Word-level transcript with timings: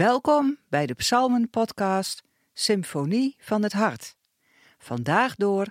Welkom 0.00 0.58
bij 0.68 0.86
de 0.86 0.94
Psalmen-podcast 0.94 2.22
Symfonie 2.54 3.36
van 3.40 3.62
het 3.62 3.72
Hart. 3.72 4.16
Vandaag 4.78 5.34
door 5.34 5.66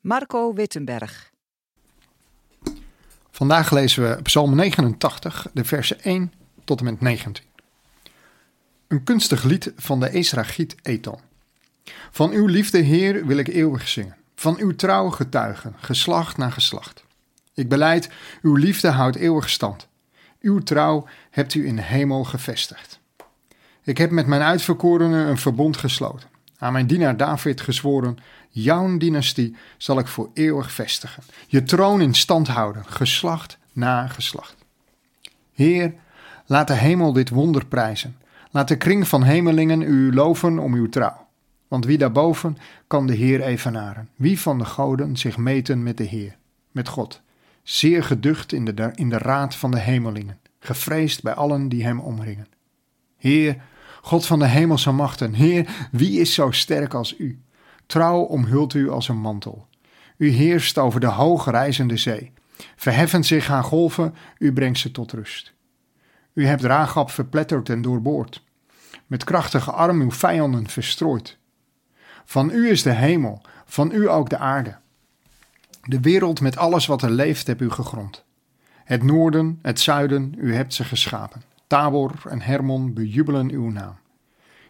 Marco 0.00 0.54
Wittenberg. 0.54 1.30
Vandaag 3.30 3.70
lezen 3.70 4.08
we 4.08 4.22
Psalm 4.22 4.54
89, 4.54 5.46
de 5.52 5.64
versen 5.64 6.02
1 6.02 6.32
tot 6.64 6.78
en 6.78 6.84
met 6.84 7.00
19. 7.00 7.44
Een 8.88 9.04
kunstig 9.04 9.42
lied 9.42 9.72
van 9.76 10.00
de 10.00 10.08
Esrachiet 10.08 10.74
Ethan. 10.82 11.20
Van 12.10 12.30
uw 12.30 12.46
liefde, 12.46 12.78
Heer, 12.78 13.26
wil 13.26 13.36
ik 13.36 13.48
eeuwig 13.48 13.88
zingen. 13.88 14.16
Van 14.34 14.58
uw 14.58 14.74
trouw 14.74 15.10
getuigen, 15.10 15.74
geslacht 15.78 16.36
na 16.36 16.50
geslacht. 16.50 17.04
Ik 17.54 17.68
beleid, 17.68 18.10
uw 18.42 18.54
liefde 18.54 18.88
houdt 18.88 19.16
eeuwig 19.16 19.48
stand. 19.48 19.88
Uw 20.40 20.58
trouw 20.58 21.08
hebt 21.30 21.54
u 21.54 21.66
in 21.66 21.76
de 21.76 21.82
hemel 21.82 22.24
gevestigd. 22.24 23.00
Ik 23.84 23.98
heb 23.98 24.10
met 24.10 24.26
mijn 24.26 24.42
uitverkorenen 24.42 25.26
een 25.26 25.38
verbond 25.38 25.76
gesloten. 25.76 26.28
Aan 26.58 26.72
mijn 26.72 26.86
dienaar 26.86 27.16
David 27.16 27.60
gezworen: 27.60 28.18
Jouw 28.50 28.96
dynastie 28.96 29.56
zal 29.76 29.98
ik 29.98 30.06
voor 30.06 30.30
eeuwig 30.34 30.72
vestigen. 30.72 31.22
Je 31.46 31.62
troon 31.62 32.00
in 32.00 32.14
stand 32.14 32.48
houden, 32.48 32.84
geslacht 32.86 33.58
na 33.72 34.06
geslacht. 34.06 34.56
Heer, 35.52 35.94
laat 36.46 36.66
de 36.66 36.74
hemel 36.74 37.12
dit 37.12 37.28
wonder 37.28 37.66
prijzen. 37.66 38.16
Laat 38.50 38.68
de 38.68 38.76
kring 38.76 39.08
van 39.08 39.22
hemelingen 39.22 39.82
u 39.82 40.14
loven 40.14 40.58
om 40.58 40.74
uw 40.74 40.88
trouw. 40.88 41.26
Want 41.68 41.84
wie 41.84 41.98
daarboven 41.98 42.58
kan 42.86 43.06
de 43.06 43.14
Heer 43.14 43.40
evenaren? 43.40 44.08
Wie 44.16 44.40
van 44.40 44.58
de 44.58 44.64
goden 44.64 45.16
zich 45.16 45.36
meten 45.36 45.82
met 45.82 45.96
de 45.96 46.04
Heer, 46.04 46.36
met 46.70 46.88
God? 46.88 47.20
Zeer 47.62 48.04
geducht 48.04 48.52
in 48.52 48.64
de, 48.64 48.90
in 48.94 49.08
de 49.08 49.18
raad 49.18 49.54
van 49.54 49.70
de 49.70 49.78
hemelingen, 49.78 50.38
gevreesd 50.60 51.22
bij 51.22 51.34
allen 51.34 51.68
die 51.68 51.84
hem 51.84 52.00
omringen. 52.00 52.46
Heer, 53.16 53.56
God 54.04 54.26
van 54.26 54.38
de 54.38 54.46
hemelse 54.46 54.92
machten, 54.92 55.34
Heer, 55.34 55.88
wie 55.90 56.20
is 56.20 56.34
zo 56.34 56.50
sterk 56.50 56.94
als 56.94 57.18
u? 57.18 57.42
Trouw 57.86 58.20
omhult 58.20 58.74
u 58.74 58.90
als 58.90 59.08
een 59.08 59.20
mantel. 59.20 59.66
U 60.16 60.28
heerst 60.28 60.78
over 60.78 61.00
de 61.00 61.06
hoog 61.06 61.50
reizende 61.50 61.96
zee. 61.96 62.32
Verheffen 62.76 63.24
zich 63.24 63.46
haar 63.46 63.64
golven, 63.64 64.14
u 64.38 64.52
brengt 64.52 64.78
ze 64.78 64.90
tot 64.90 65.12
rust. 65.12 65.52
U 66.32 66.46
hebt 66.46 66.62
Ragab 66.62 67.10
verpletterd 67.10 67.68
en 67.68 67.82
doorboord. 67.82 68.44
Met 69.06 69.24
krachtige 69.24 69.70
arm 69.70 70.00
uw 70.00 70.10
vijanden 70.10 70.68
verstrooid. 70.68 71.38
Van 72.24 72.50
u 72.50 72.70
is 72.70 72.82
de 72.82 72.92
hemel, 72.92 73.42
van 73.64 73.92
u 73.92 74.08
ook 74.08 74.30
de 74.30 74.38
aarde. 74.38 74.76
De 75.82 76.00
wereld 76.00 76.40
met 76.40 76.56
alles 76.56 76.86
wat 76.86 77.02
er 77.02 77.10
leeft 77.10 77.46
heb 77.46 77.60
u 77.60 77.70
gegrond. 77.70 78.24
Het 78.84 79.02
noorden, 79.02 79.58
het 79.62 79.80
zuiden, 79.80 80.34
u 80.36 80.54
hebt 80.54 80.74
ze 80.74 80.84
geschapen. 80.84 81.51
Tabor 81.72 82.12
en 82.28 82.40
Hermon 82.40 82.94
bejubelen 82.94 83.50
uw 83.50 83.70
naam. 83.70 83.96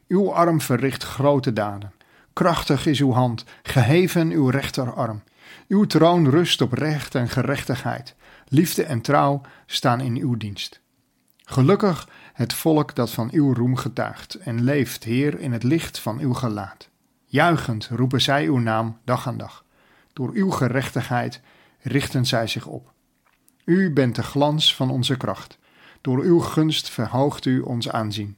Uw 0.09 0.33
arm 0.33 0.61
verricht 0.61 1.03
grote 1.03 1.53
daden. 1.53 1.93
Krachtig 2.33 2.87
is 2.87 3.01
uw 3.01 3.13
hand, 3.13 3.45
geheven 3.63 4.31
uw 4.31 4.49
rechterarm. 4.49 5.23
Uw 5.69 5.85
troon 5.85 6.31
rust 6.31 6.61
op 6.61 6.73
recht 6.73 7.15
en 7.15 7.29
gerechtigheid. 7.29 8.15
Liefde 8.49 8.85
en 8.85 9.01
trouw 9.01 9.41
staan 9.67 10.01
in 10.01 10.17
uw 10.17 10.37
dienst. 10.37 10.81
Gelukkig 11.45 12.09
het 12.33 12.53
volk 12.53 12.95
dat 12.95 13.11
van 13.11 13.29
uw 13.33 13.55
roem 13.55 13.77
getuigt 13.77 14.35
en 14.35 14.63
leeft, 14.63 15.05
Heer, 15.05 15.41
in 15.41 15.53
het 15.53 15.63
licht 15.63 15.99
van 15.99 16.19
uw 16.19 16.33
gelaat. 16.33 16.89
Juichend 17.25 17.89
roepen 17.93 18.21
zij 18.21 18.45
uw 18.45 18.59
naam 18.59 18.99
dag 19.05 19.27
aan 19.27 19.39
dag. 19.39 19.65
Door 20.13 20.31
uw 20.33 20.51
gerechtigheid 20.51 21.41
richten 21.81 22.27
zij 22.27 22.47
zich 22.47 22.67
op. 22.67 22.93
U 23.65 23.93
bent 23.93 24.15
de 24.15 24.23
glans 24.23 24.75
van 24.75 24.91
onze 24.91 25.17
kracht. 25.17 25.61
Door 26.03 26.23
uw 26.23 26.39
gunst 26.39 26.91
verhoogt 26.91 27.45
u 27.45 27.61
ons 27.61 27.91
aanzien. 27.91 28.37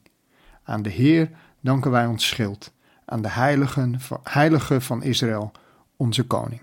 Aan 0.64 0.82
de 0.82 0.90
Heer 0.90 1.30
danken 1.60 1.90
wij 1.90 2.06
ons 2.06 2.26
schild. 2.26 2.72
Aan 3.04 3.22
de 3.22 3.28
heiligen, 3.28 4.00
heilige 4.22 4.80
van 4.80 5.02
Israël, 5.02 5.52
onze 5.96 6.22
koning. 6.22 6.60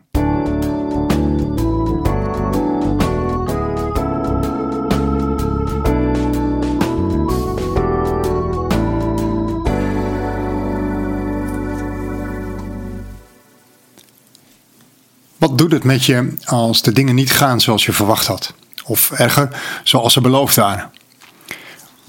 Wat 15.37 15.57
doet 15.57 15.71
het 15.71 15.83
met 15.83 16.05
je 16.05 16.33
als 16.45 16.81
de 16.81 16.91
dingen 16.91 17.15
niet 17.15 17.31
gaan 17.31 17.61
zoals 17.61 17.85
je 17.85 17.93
verwacht 17.93 18.27
had? 18.27 18.53
Of 18.85 19.11
erger, 19.11 19.61
zoals 19.83 20.13
ze 20.13 20.21
beloofd 20.21 20.55
waren? 20.55 20.91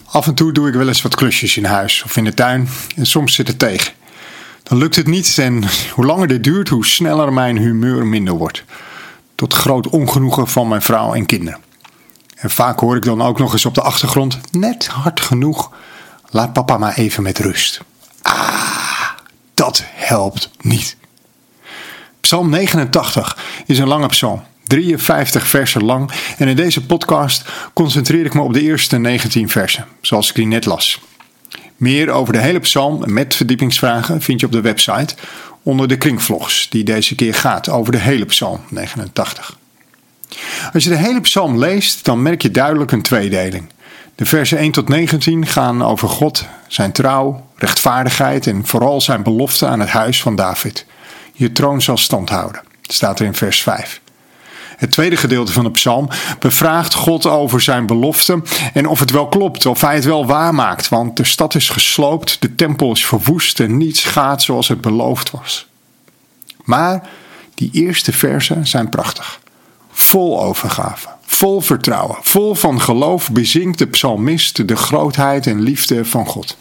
Af 0.04 0.26
en 0.26 0.34
toe 0.34 0.52
doe 0.52 0.68
ik 0.68 0.74
wel 0.74 0.88
eens 0.88 1.02
wat 1.02 1.14
klusjes 1.14 1.56
in 1.56 1.64
huis 1.64 2.02
of 2.02 2.16
in 2.16 2.24
de 2.24 2.34
tuin 2.34 2.68
en 2.96 3.06
soms 3.06 3.34
zit 3.34 3.48
het 3.48 3.58
tegen. 3.58 3.92
Dan 4.62 4.78
lukt 4.78 4.96
het 4.96 5.06
niet 5.06 5.38
en 5.38 5.64
hoe 5.94 6.04
langer 6.04 6.26
dit 6.26 6.44
duurt, 6.44 6.68
hoe 6.68 6.86
sneller 6.86 7.32
mijn 7.32 7.56
humeur 7.56 8.06
minder 8.06 8.34
wordt. 8.34 8.64
Tot 9.34 9.54
groot 9.54 9.88
ongenoegen 9.88 10.48
van 10.48 10.68
mijn 10.68 10.82
vrouw 10.82 11.14
en 11.14 11.26
kinderen. 11.26 11.60
En 12.36 12.50
vaak 12.50 12.80
hoor 12.80 12.96
ik 12.96 13.04
dan 13.04 13.22
ook 13.22 13.38
nog 13.38 13.52
eens 13.52 13.66
op 13.66 13.74
de 13.74 13.82
achtergrond, 13.82 14.40
net 14.50 14.86
hard 14.86 15.20
genoeg, 15.20 15.70
laat 16.30 16.52
papa 16.52 16.78
maar 16.78 16.94
even 16.94 17.22
met 17.22 17.38
rust. 17.38 17.80
Ah, 18.22 19.08
dat 19.54 19.82
helpt 19.86 20.50
niet. 20.60 20.96
Psalm 22.20 22.50
89 22.50 23.38
is 23.66 23.78
een 23.78 23.88
lange 23.88 24.06
psalm, 24.06 24.42
53 24.72 25.46
versen 25.46 25.84
lang 25.84 26.10
en 26.38 26.48
in 26.48 26.56
deze 26.56 26.86
podcast 26.86 27.44
concentreer 27.72 28.24
ik 28.24 28.34
me 28.34 28.40
op 28.40 28.52
de 28.52 28.62
eerste 28.62 28.98
19 28.98 29.48
versen, 29.48 29.86
zoals 30.00 30.28
ik 30.28 30.34
die 30.34 30.46
net 30.46 30.64
las. 30.64 31.00
Meer 31.76 32.10
over 32.10 32.32
de 32.32 32.38
hele 32.38 32.58
psalm 32.58 33.12
met 33.12 33.34
verdiepingsvragen 33.34 34.22
vind 34.22 34.40
je 34.40 34.46
op 34.46 34.52
de 34.52 34.60
website 34.60 35.14
onder 35.62 35.88
de 35.88 35.96
kringvlogs, 35.96 36.68
die 36.70 36.84
deze 36.84 37.14
keer 37.14 37.34
gaat 37.34 37.68
over 37.68 37.92
de 37.92 37.98
hele 37.98 38.24
psalm 38.24 38.60
89. 38.68 39.58
Als 40.72 40.84
je 40.84 40.90
de 40.90 40.96
hele 40.96 41.20
psalm 41.20 41.58
leest, 41.58 42.04
dan 42.04 42.22
merk 42.22 42.42
je 42.42 42.50
duidelijk 42.50 42.92
een 42.92 43.02
tweedeling. 43.02 43.64
De 44.14 44.26
versen 44.26 44.58
1 44.58 44.72
tot 44.72 44.88
19 44.88 45.46
gaan 45.46 45.82
over 45.82 46.08
God, 46.08 46.46
zijn 46.68 46.92
trouw, 46.92 47.46
rechtvaardigheid 47.56 48.46
en 48.46 48.66
vooral 48.66 49.00
zijn 49.00 49.22
belofte 49.22 49.66
aan 49.66 49.80
het 49.80 49.88
huis 49.88 50.22
van 50.22 50.36
David. 50.36 50.86
Je 51.32 51.52
troon 51.52 51.82
zal 51.82 51.96
stand 51.96 52.28
houden, 52.28 52.62
staat 52.82 53.20
er 53.20 53.26
in 53.26 53.34
vers 53.34 53.62
5. 53.62 54.00
Het 54.82 54.90
tweede 54.90 55.16
gedeelte 55.16 55.52
van 55.52 55.64
de 55.64 55.70
psalm 55.70 56.08
bevraagt 56.38 56.94
God 56.94 57.26
over 57.26 57.60
zijn 57.60 57.86
belofte 57.86 58.42
en 58.72 58.86
of 58.86 58.98
het 59.00 59.10
wel 59.10 59.28
klopt, 59.28 59.66
of 59.66 59.80
hij 59.80 59.94
het 59.94 60.04
wel 60.04 60.26
waarmaakt. 60.26 60.88
Want 60.88 61.16
de 61.16 61.24
stad 61.24 61.54
is 61.54 61.68
gesloopt, 61.68 62.36
de 62.40 62.54
tempel 62.54 62.92
is 62.92 63.06
verwoest 63.06 63.60
en 63.60 63.76
niets 63.76 64.04
gaat 64.04 64.42
zoals 64.42 64.68
het 64.68 64.80
beloofd 64.80 65.30
was. 65.30 65.66
Maar 66.64 67.08
die 67.54 67.70
eerste 67.72 68.12
versen 68.12 68.66
zijn 68.66 68.88
prachtig. 68.88 69.40
Vol 69.90 70.42
overgave, 70.42 71.08
vol 71.26 71.60
vertrouwen, 71.60 72.16
vol 72.20 72.54
van 72.54 72.80
geloof 72.80 73.30
bezinkt 73.30 73.78
de 73.78 73.86
psalmist 73.86 74.68
de 74.68 74.76
grootheid 74.76 75.46
en 75.46 75.60
liefde 75.60 76.04
van 76.04 76.26
God. 76.26 76.56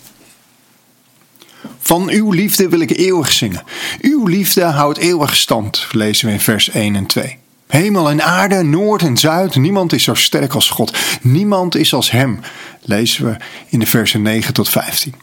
Van 1.80 2.10
uw 2.10 2.32
liefde 2.32 2.70
wil 2.70 2.80
ik 2.80 2.98
eeuwig 2.98 3.32
zingen. 3.32 3.64
Uw 4.02 4.28
liefde 4.28 4.64
houdt 4.64 4.98
eeuwig 4.98 5.36
stand, 5.36 5.88
lezen 5.92 6.28
we 6.28 6.34
in 6.34 6.40
vers 6.40 6.70
1 6.70 6.96
en 6.96 7.06
2. 7.06 7.41
Hemel 7.72 8.10
en 8.10 8.24
aarde, 8.24 8.64
noord 8.64 9.02
en 9.02 9.18
zuid, 9.18 9.56
niemand 9.56 9.94
is 9.94 10.04
zo 10.04 10.14
sterk 10.14 10.54
als 10.54 10.70
God. 10.70 10.98
Niemand 11.22 11.76
is 11.76 11.94
als 11.94 12.12
Hem, 12.12 12.40
lezen 12.82 13.26
we 13.26 13.38
in 13.70 13.80
de 13.80 13.86
versen 13.86 14.22
9 14.22 14.54
tot 14.54 14.70
15. 14.70 15.16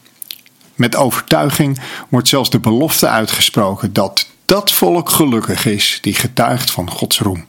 Met 0.75 0.97
overtuiging 0.97 1.81
wordt 2.09 2.29
zelfs 2.29 2.50
de 2.50 2.59
belofte 2.59 3.09
uitgesproken 3.09 3.93
dat 3.93 4.27
dat 4.45 4.73
volk 4.73 5.11
gelukkig 5.11 5.67
is 5.67 5.99
die 6.00 6.15
getuigt 6.15 6.71
van 6.71 6.91
Gods 6.91 7.19
roem. 7.19 7.47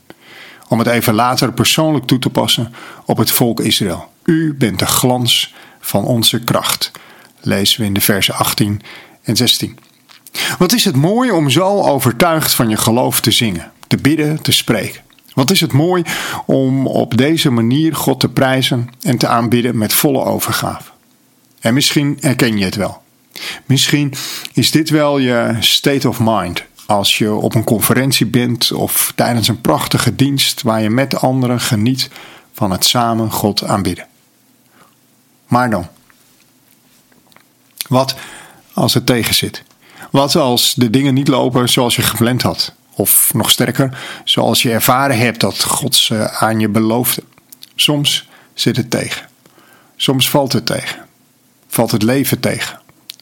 Om 0.68 0.80
het 0.80 0.88
even 0.88 1.14
later 1.14 1.54
persoonlijk 1.54 2.06
toe 2.06 2.20
te 2.20 2.30
passen 2.30 2.74
op 3.06 3.18
het 3.18 3.32
volk 3.32 3.60
Israël. 3.60 4.12
U 4.24 4.54
bent 4.54 4.80
de 4.80 4.86
glans 4.86 5.54
van 5.80 6.06
onze 6.06 6.40
kracht, 6.40 6.92
lezen 7.42 7.80
we 7.80 7.86
in 7.86 7.94
de 7.94 8.02
versen 8.02 8.36
18 8.36 8.82
en 9.22 9.36
16. 9.36 9.80
Wat 10.58 10.74
is 10.74 10.86
het 10.86 10.96
mooi 10.96 11.32
om 11.32 11.50
zo 11.50 11.82
overtuigd 11.82 12.54
van 12.54 12.70
je 12.70 12.78
geloof 12.78 13.22
te 13.22 13.32
zingen, 13.32 13.72
te 13.90 13.98
bidden, 13.98 14.42
te 14.42 14.52
spreken. 14.52 15.02
Wat 15.34 15.52
is 15.52 15.62
het 15.62 15.72
mooi 15.72 16.04
om 16.46 16.88
op 16.88 17.18
deze 17.18 17.50
manier 17.50 17.96
God 17.96 18.20
te 18.20 18.30
prijzen 18.30 18.90
en 19.02 19.18
te 19.18 19.28
aanbidden 19.28 19.78
met 19.78 19.94
volle 19.94 20.24
overgave. 20.24 20.92
En 21.60 21.74
misschien 21.74 22.18
herken 22.20 22.58
je 22.58 22.66
het 22.66 22.76
wel. 22.76 23.02
Misschien 23.66 24.14
is 24.54 24.72
dit 24.72 24.90
wel 24.90 25.18
je 25.18 25.56
state 25.60 26.10
of 26.10 26.20
mind 26.22 26.64
als 26.86 27.18
je 27.18 27.34
op 27.34 27.56
een 27.56 27.64
conferentie 27.64 28.26
bent 28.26 28.72
of 28.72 29.14
tijdens 29.16 29.48
een 29.48 29.62
prachtige 29.62 30.16
dienst 30.16 30.62
waar 30.62 30.82
je 30.82 30.90
met 30.90 31.22
anderen 31.22 31.60
geniet 31.60 32.10
van 32.54 32.72
het 32.72 32.86
samen 32.86 33.32
God 33.32 33.64
aanbidden. 33.64 34.08
Maar 35.48 35.70
dan, 35.70 35.88
wat 37.88 38.16
als 38.74 38.94
het 38.94 39.06
tegen 39.06 39.36
zit? 39.36 39.64
Wat 40.12 40.36
als 40.36 40.74
de 40.74 40.90
dingen 40.90 41.14
niet 41.14 41.28
lopen 41.28 41.70
zoals 41.70 41.96
je 41.96 42.02
gepland 42.02 42.42
had? 42.42 42.74
Of 43.00 43.34
nog 43.34 43.50
sterker, 43.50 43.98
zoals 44.24 44.62
je 44.62 44.72
ervaren 44.72 45.18
hebt 45.18 45.40
dat 45.40 45.64
God 45.64 45.96
ze 45.96 46.30
aan 46.30 46.60
je 46.60 46.70
beloofde. 46.70 47.24
Soms 47.76 48.30
zit 48.54 48.78
het 48.78 48.90
tegen. 48.90 49.28
Soms 49.96 50.30
valt 50.30 50.54
het 50.54 50.66
tegen. 50.66 51.06
valt 51.68 51.92
het 51.92 52.04
leven 52.04 52.40
tegen. 52.40 52.80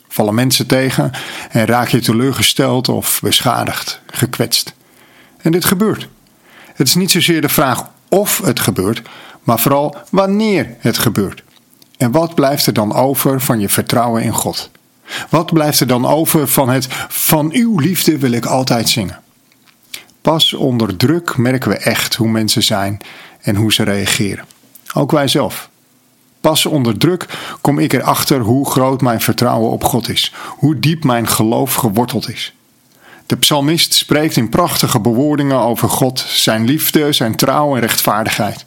Vallen 0.07 0.35
mensen 0.35 0.67
tegen 0.67 1.11
en 1.49 1.65
raak 1.65 1.87
je 1.87 1.99
teleurgesteld 1.99 2.89
of 2.89 3.19
beschadigd, 3.21 4.01
gekwetst. 4.07 4.73
En 5.37 5.51
dit 5.51 5.65
gebeurt. 5.65 6.07
Het 6.73 6.87
is 6.87 6.95
niet 6.95 7.11
zozeer 7.11 7.41
de 7.41 7.49
vraag 7.49 7.89
of 8.09 8.37
het 8.37 8.59
gebeurt, 8.59 9.01
maar 9.43 9.59
vooral 9.59 9.95
wanneer 10.09 10.75
het 10.79 10.97
gebeurt. 10.97 11.43
En 11.97 12.11
wat 12.11 12.35
blijft 12.35 12.65
er 12.65 12.73
dan 12.73 12.93
over 12.93 13.41
van 13.41 13.59
je 13.59 13.69
vertrouwen 13.69 14.23
in 14.23 14.33
God? 14.33 14.71
Wat 15.29 15.53
blijft 15.53 15.79
er 15.79 15.87
dan 15.87 16.05
over 16.05 16.47
van 16.47 16.69
het 16.69 16.87
van 17.07 17.51
uw 17.53 17.79
liefde 17.79 18.17
wil 18.17 18.31
ik 18.31 18.45
altijd 18.45 18.89
zingen? 18.89 19.25
Pas 20.27 20.53
onder 20.53 20.97
druk 20.97 21.37
merken 21.37 21.69
we 21.69 21.77
echt 21.77 22.15
hoe 22.15 22.27
mensen 22.27 22.63
zijn 22.63 22.97
en 23.41 23.55
hoe 23.55 23.73
ze 23.73 23.83
reageren. 23.83 24.45
Ook 24.93 25.11
wij 25.11 25.27
zelf. 25.27 25.69
Pas 26.41 26.65
onder 26.65 26.97
druk 26.97 27.25
kom 27.61 27.79
ik 27.79 27.93
erachter 27.93 28.39
hoe 28.39 28.69
groot 28.69 29.01
mijn 29.01 29.21
vertrouwen 29.21 29.71
op 29.71 29.83
God 29.83 30.09
is, 30.09 30.33
hoe 30.47 30.79
diep 30.79 31.03
mijn 31.03 31.27
geloof 31.27 31.73
geworteld 31.73 32.29
is. 32.29 32.55
De 33.25 33.37
psalmist 33.37 33.93
spreekt 33.93 34.35
in 34.35 34.49
prachtige 34.49 34.99
bewoordingen 34.99 35.59
over 35.59 35.89
God, 35.89 36.19
zijn 36.19 36.65
liefde, 36.65 37.11
zijn 37.11 37.35
trouw 37.35 37.75
en 37.75 37.81
rechtvaardigheid. 37.81 38.65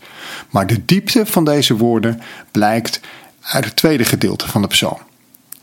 Maar 0.50 0.66
de 0.66 0.84
diepte 0.84 1.26
van 1.26 1.44
deze 1.44 1.76
woorden 1.76 2.22
blijkt 2.50 3.00
uit 3.40 3.64
het 3.64 3.76
tweede 3.76 4.04
gedeelte 4.04 4.48
van 4.48 4.62
de 4.62 4.68
psalm. 4.68 4.98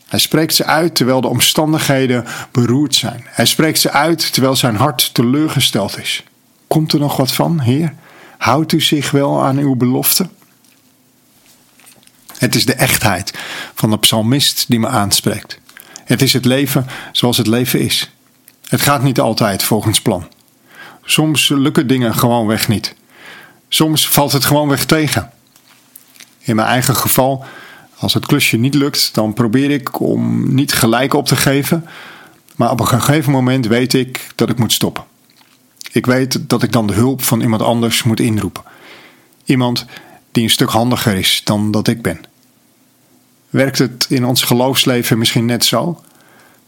Hij 0.08 0.18
spreekt 0.18 0.54
ze 0.54 0.64
uit 0.64 0.94
terwijl 0.94 1.20
de 1.20 1.28
omstandigheden 1.28 2.24
beroerd 2.50 2.94
zijn. 2.94 3.24
Hij 3.26 3.46
spreekt 3.46 3.78
ze 3.78 3.90
uit 3.90 4.32
terwijl 4.32 4.56
zijn 4.56 4.76
hart 4.76 5.14
teleurgesteld 5.14 5.98
is. 5.98 6.22
Komt 6.66 6.92
er 6.92 6.98
nog 6.98 7.16
wat 7.16 7.32
van, 7.32 7.60
Heer? 7.60 7.94
Houdt 8.38 8.72
u 8.72 8.80
zich 8.80 9.10
wel 9.10 9.42
aan 9.42 9.58
uw 9.58 9.74
belofte? 9.74 10.28
Het 12.38 12.54
is 12.54 12.66
de 12.66 12.74
echtheid 12.74 13.32
van 13.74 13.90
de 13.90 13.98
psalmist 13.98 14.64
die 14.68 14.78
me 14.78 14.88
aanspreekt. 14.88 15.58
Het 16.04 16.22
is 16.22 16.32
het 16.32 16.44
leven 16.44 16.86
zoals 17.12 17.36
het 17.36 17.46
leven 17.46 17.80
is. 17.80 18.10
Het 18.68 18.80
gaat 18.80 19.02
niet 19.02 19.20
altijd 19.20 19.62
volgens 19.62 20.00
plan. 20.00 20.28
Soms 21.04 21.48
lukken 21.48 21.86
dingen 21.86 22.14
gewoonweg 22.14 22.68
niet. 22.68 22.94
Soms 23.68 24.08
valt 24.08 24.32
het 24.32 24.44
gewoonweg 24.44 24.84
tegen. 24.84 25.30
In 26.38 26.56
mijn 26.56 26.68
eigen 26.68 26.96
geval, 26.96 27.44
als 27.98 28.14
het 28.14 28.26
klusje 28.26 28.56
niet 28.56 28.74
lukt, 28.74 29.14
dan 29.14 29.32
probeer 29.32 29.70
ik 29.70 30.00
om 30.00 30.54
niet 30.54 30.72
gelijk 30.72 31.14
op 31.14 31.26
te 31.26 31.36
geven. 31.36 31.86
Maar 32.56 32.70
op 32.70 32.80
een 32.80 32.86
gegeven 32.86 33.32
moment 33.32 33.66
weet 33.66 33.94
ik 33.94 34.26
dat 34.34 34.50
ik 34.50 34.58
moet 34.58 34.72
stoppen. 34.72 35.04
Ik 35.92 36.06
weet 36.06 36.48
dat 36.48 36.62
ik 36.62 36.72
dan 36.72 36.86
de 36.86 36.92
hulp 36.92 37.22
van 37.22 37.40
iemand 37.40 37.62
anders 37.62 38.02
moet 38.02 38.20
inroepen. 38.20 38.62
Iemand 39.44 39.86
die 40.32 40.42
een 40.42 40.50
stuk 40.50 40.70
handiger 40.70 41.14
is 41.14 41.40
dan 41.44 41.70
dat 41.70 41.88
ik 41.88 42.02
ben. 42.02 42.20
Werkt 43.50 43.78
het 43.78 44.06
in 44.08 44.24
ons 44.24 44.42
geloofsleven 44.42 45.18
misschien 45.18 45.44
net 45.44 45.64
zo? 45.64 46.02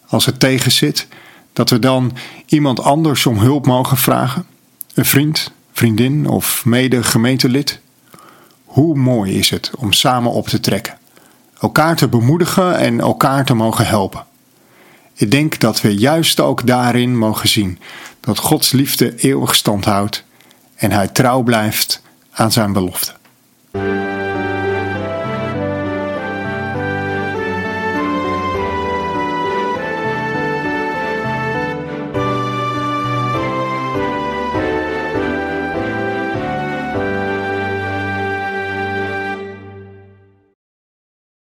Als 0.06 0.27
het 0.27 0.41
tegenzit, 0.41 1.09
dat 1.53 1.71
we 1.71 1.79
dan 1.79 2.17
iemand 2.47 2.81
anders 2.81 3.27
om 3.27 3.38
hulp 3.38 3.67
mogen 3.67 3.97
vragen? 3.97 4.47
Een 4.94 5.05
vriend, 5.05 5.53
vriendin 5.73 6.29
of 6.29 6.65
mede 6.65 7.03
gemeentelid? 7.03 7.81
Hoe 8.65 8.97
mooi 8.97 9.38
is 9.38 9.50
het 9.50 9.71
om 9.77 9.93
samen 9.93 10.32
op 10.32 10.49
te 10.49 10.61
trekken, 10.61 10.99
elkaar 11.61 11.97
te 11.97 12.09
bemoedigen 12.09 12.79
en 12.79 13.01
elkaar 13.01 13.45
te 13.45 13.55
mogen 13.55 13.87
helpen. 13.87 14.25
Ik 15.15 15.31
denk 15.31 15.61
dat 15.61 15.81
we 15.81 15.95
juist 15.95 16.41
ook 16.41 16.67
daarin 16.67 17.19
mogen 17.19 17.49
zien 17.49 17.79
dat 18.21 18.39
Gods 18.39 18.73
liefde 18.73 19.15
eeuwig 19.17 19.55
stand 19.55 19.85
houdt 19.85 20.25
en 20.75 20.93
Hij 20.93 21.09
trouw 21.09 21.43
blijft 21.43 22.03
aan 22.31 22.53
zijn 22.53 22.73
belofte. 22.73 23.19